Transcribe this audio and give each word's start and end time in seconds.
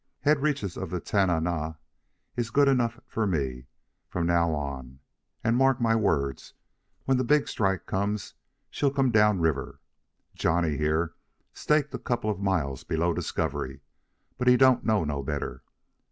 Head 0.21 0.41
reaches 0.41 0.77
of 0.77 0.89
the 0.89 0.99
Tanana 0.99 1.77
is 2.35 2.49
good 2.49 2.67
enough 2.67 2.99
for 3.05 3.27
me 3.27 3.67
from 4.09 4.25
now 4.25 4.49
on, 4.51 4.99
and 5.43 5.55
mark 5.55 5.79
my 5.79 5.95
words, 5.95 6.55
when 7.05 7.17
the 7.17 7.23
big 7.23 7.47
strike 7.47 7.85
comes, 7.85 8.33
she'll 8.71 8.89
come 8.89 9.11
down 9.11 9.41
river. 9.41 9.79
Johnny, 10.33 10.75
here, 10.75 11.13
staked 11.53 11.93
a 11.93 11.99
couple 11.99 12.31
of 12.31 12.39
miles 12.41 12.83
below 12.83 13.13
Discovery, 13.13 13.81
but 14.39 14.47
he 14.47 14.57
don't 14.57 14.83
know 14.83 15.03
no 15.03 15.21
better." 15.21 15.61